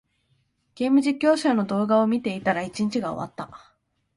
[0.73, 3.75] ゲーム実況者の動画を見ていたら、一日が終わった。